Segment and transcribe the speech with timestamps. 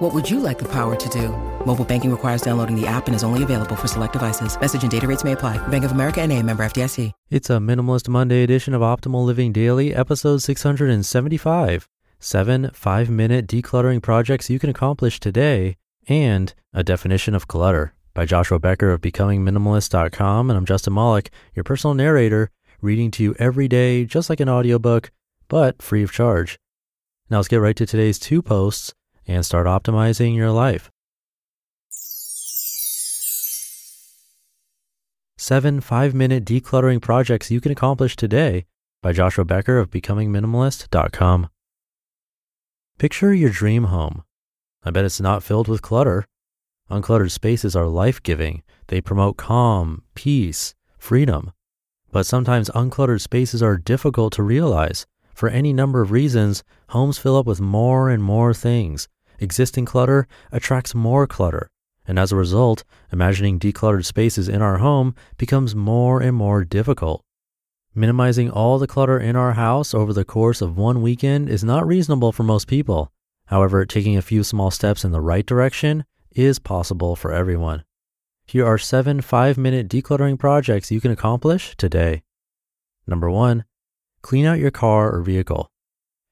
[0.00, 1.28] What would you like the power to do?
[1.66, 4.58] Mobile banking requires downloading the app and is only available for select devices.
[4.58, 5.58] Message and data rates may apply.
[5.68, 7.12] Bank of America and a member FDIC.
[7.28, 11.86] It's a Minimalist Monday edition of Optimal Living Daily, episode 675.
[12.18, 15.76] Seven five minute decluttering projects you can accomplish today,
[16.08, 20.48] and a definition of clutter by Joshua Becker of BecomingMinimalist.com.
[20.48, 22.48] And I'm Justin Malik, your personal narrator,
[22.80, 25.10] reading to you every day, just like an audiobook,
[25.48, 26.58] but free of charge.
[27.28, 28.94] Now let's get right to today's two posts
[29.30, 30.90] and start optimizing your life.
[35.38, 38.66] Seven five minute decluttering projects you can accomplish today
[39.02, 41.48] by Joshua Becker of BecomingMinimalist.com.
[42.98, 44.22] Picture your dream home.
[44.84, 46.26] I bet it's not filled with clutter.
[46.90, 51.52] Uncluttered spaces are life giving, they promote calm, peace, freedom.
[52.12, 55.06] But sometimes uncluttered spaces are difficult to realize.
[55.32, 59.08] For any number of reasons, homes fill up with more and more things.
[59.40, 61.70] Existing clutter attracts more clutter.
[62.06, 67.22] And as a result, imagining decluttered spaces in our home becomes more and more difficult.
[67.94, 71.86] Minimizing all the clutter in our house over the course of one weekend is not
[71.86, 73.10] reasonable for most people.
[73.46, 77.84] However, taking a few small steps in the right direction is possible for everyone.
[78.44, 82.22] Here are seven five minute decluttering projects you can accomplish today.
[83.06, 83.64] Number one,
[84.22, 85.70] clean out your car or vehicle.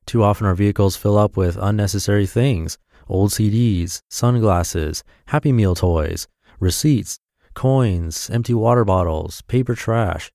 [0.06, 2.78] Too often our vehicles fill up with unnecessary things
[3.08, 6.28] old CDs, sunglasses, Happy Meal toys,
[6.60, 7.18] receipts,
[7.54, 10.30] coins, empty water bottles, paper trash.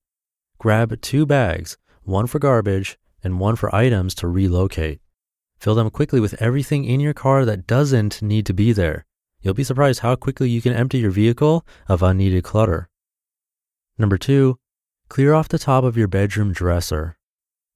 [0.58, 5.00] Grab two bags, one for garbage and one for items to relocate.
[5.58, 9.06] Fill them quickly with everything in your car that doesn't need to be there.
[9.40, 12.88] You'll be surprised how quickly you can empty your vehicle of unneeded clutter.
[13.96, 14.58] Number two,
[15.08, 17.16] clear off the top of your bedroom dresser.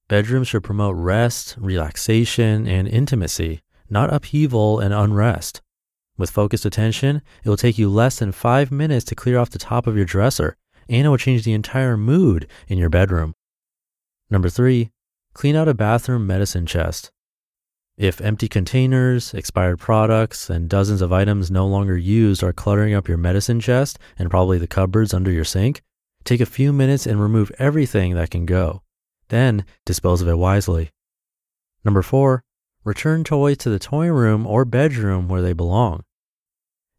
[0.07, 5.61] Bedrooms should promote rest, relaxation, and intimacy not upheaval and unrest.
[6.17, 9.57] With focused attention, it will take you less than five minutes to clear off the
[9.59, 10.57] top of your dresser,
[10.89, 13.33] and it will change the entire mood in your bedroom.
[14.29, 14.91] Number three,
[15.33, 17.11] clean out a bathroom medicine chest.
[17.97, 23.07] If empty containers, expired products, and dozens of items no longer used are cluttering up
[23.07, 25.81] your medicine chest and probably the cupboards under your sink,
[26.23, 28.83] take a few minutes and remove everything that can go.
[29.29, 30.91] Then dispose of it wisely.
[31.83, 32.43] Number four,
[32.83, 36.03] return toys to the toy room or bedroom where they belong.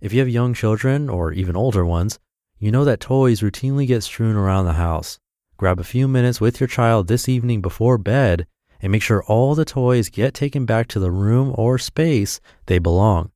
[0.00, 2.18] If you have young children or even older ones,
[2.58, 5.18] you know that toys routinely get strewn around the house.
[5.56, 8.46] Grab a few minutes with your child this evening before bed
[8.80, 12.78] and make sure all the toys get taken back to the room or space they
[12.78, 13.30] belong.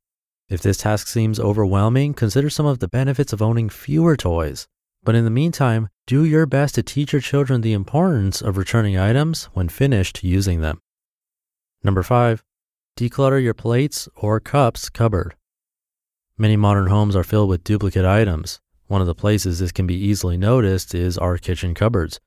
[0.49, 4.67] If this task seems overwhelming, consider some of the benefits of owning fewer toys.
[5.03, 8.97] But in the meantime, do your best to teach your children the importance of returning
[8.97, 10.81] items when finished using them.
[11.85, 12.43] Number five,
[12.97, 15.37] declutter your plates or cups cupboard.
[16.39, 18.59] Many modern homes are filled with duplicate items.
[18.87, 22.21] One of the places this can be easily noticed is our kitchen cupboards.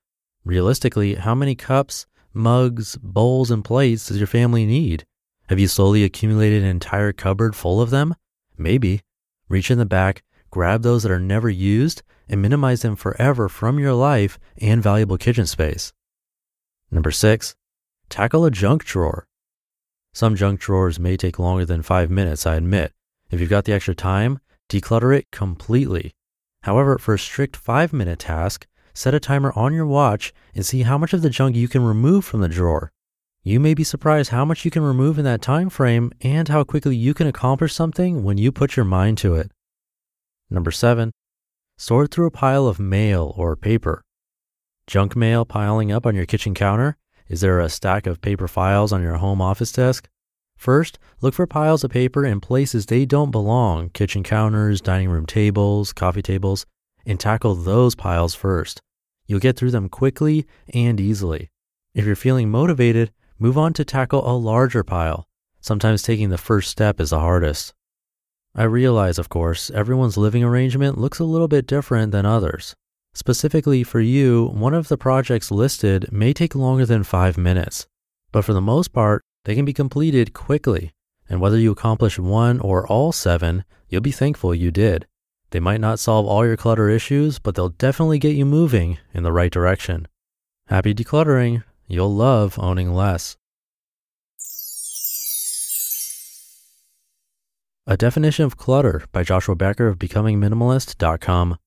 [0.45, 5.05] Realistically, how many cups, mugs, bowls, and plates does your family need?
[5.49, 8.15] Have you slowly accumulated an entire cupboard full of them?
[8.57, 9.01] Maybe.
[9.49, 13.79] Reach in the back, grab those that are never used, and minimize them forever from
[13.79, 15.93] your life and valuable kitchen space.
[16.91, 17.55] Number six,
[18.09, 19.26] tackle a junk drawer.
[20.17, 22.91] Some junk drawers may take longer than five minutes, I admit.
[23.29, 26.15] If you've got the extra time, declutter it completely.
[26.63, 30.81] However, for a strict five minute task, set a timer on your watch and see
[30.81, 32.91] how much of the junk you can remove from the drawer.
[33.43, 36.63] You may be surprised how much you can remove in that time frame and how
[36.63, 39.51] quickly you can accomplish something when you put your mind to it.
[40.49, 41.11] Number seven,
[41.77, 44.01] sort through a pile of mail or paper.
[44.87, 46.97] Junk mail piling up on your kitchen counter
[47.29, 50.09] is there a stack of paper files on your home office desk?
[50.57, 55.25] First, look for piles of paper in places they don't belong kitchen counters, dining room
[55.25, 56.65] tables, coffee tables
[57.07, 58.81] and tackle those piles first.
[59.25, 61.49] You'll get through them quickly and easily.
[61.95, 65.25] If you're feeling motivated, move on to tackle a larger pile.
[65.61, 67.73] Sometimes taking the first step is the hardest.
[68.53, 72.75] I realize, of course, everyone's living arrangement looks a little bit different than others.
[73.17, 77.87] Specifically for you, one of the projects listed may take longer than five minutes,
[78.31, 80.91] but for the most part, they can be completed quickly.
[81.27, 85.07] And whether you accomplish one or all seven, you'll be thankful you did.
[85.49, 89.23] They might not solve all your clutter issues, but they'll definitely get you moving in
[89.23, 90.07] the right direction.
[90.67, 91.63] Happy decluttering.
[91.87, 93.35] You'll love owning less.
[97.87, 101.57] A Definition of Clutter by Joshua Becker of BecomingMinimalist.com.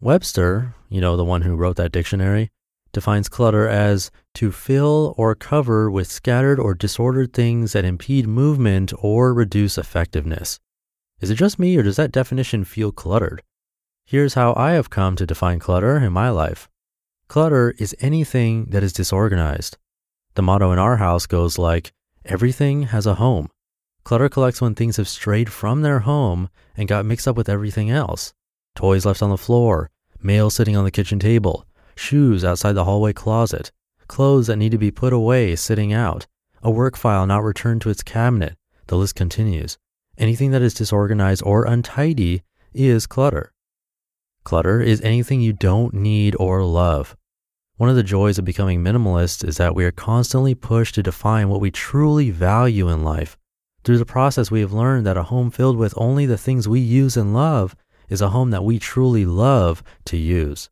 [0.00, 2.52] Webster, you know, the one who wrote that dictionary,
[2.92, 8.92] defines clutter as to fill or cover with scattered or disordered things that impede movement
[9.00, 10.60] or reduce effectiveness.
[11.20, 13.42] Is it just me or does that definition feel cluttered?
[14.06, 16.68] Here's how I have come to define clutter in my life.
[17.26, 19.76] Clutter is anything that is disorganized.
[20.34, 21.92] The motto in our house goes like,
[22.24, 23.50] everything has a home.
[24.04, 27.90] Clutter collects when things have strayed from their home and got mixed up with everything
[27.90, 28.32] else.
[28.78, 29.90] Toys left on the floor,
[30.22, 31.66] mail sitting on the kitchen table,
[31.96, 33.72] shoes outside the hallway closet,
[34.06, 36.28] clothes that need to be put away sitting out,
[36.62, 38.56] a work file not returned to its cabinet.
[38.86, 39.78] The list continues.
[40.16, 43.52] Anything that is disorganized or untidy is clutter.
[44.44, 47.16] Clutter is anything you don't need or love.
[47.78, 51.48] One of the joys of becoming minimalist is that we are constantly pushed to define
[51.48, 53.36] what we truly value in life
[53.88, 56.78] through the process, we have learned that a home filled with only the things we
[56.78, 57.74] use and love
[58.08, 60.70] is a home that we truly love to use.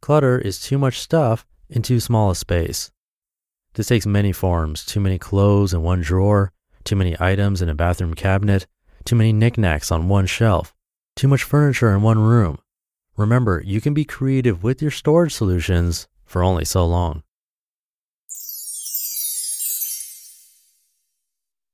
[0.00, 2.90] Clutter is too much stuff in too small a space.
[3.74, 6.52] This takes many forms too many clothes in one drawer,
[6.84, 8.66] too many items in a bathroom cabinet,
[9.04, 10.74] too many knickknacks on one shelf,
[11.16, 12.58] too much furniture in one room.
[13.16, 17.22] Remember, you can be creative with your storage solutions for only so long.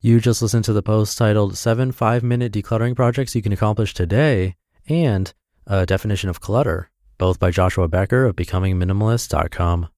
[0.00, 3.94] You just listened to the post titled Seven Five Minute Decluttering Projects You Can Accomplish
[3.94, 4.54] Today
[4.88, 5.34] and
[5.66, 9.88] a definition of clutter, both by Joshua Becker of BecomingMinimalist.com.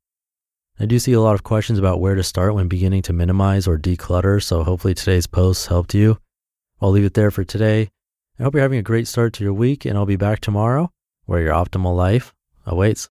[0.78, 3.68] I do see a lot of questions about where to start when beginning to minimize
[3.68, 6.16] or declutter, so hopefully today's post helped you.
[6.80, 7.90] I'll leave it there for today.
[8.38, 10.90] I hope you're having a great start to your week, and I'll be back tomorrow
[11.26, 12.32] where your optimal life
[12.64, 13.06] awaits.